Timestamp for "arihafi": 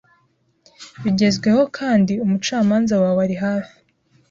3.25-3.75